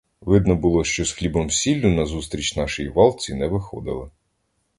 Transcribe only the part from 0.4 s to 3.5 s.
було, що з хлібом-сіллю назустріч нашій валці не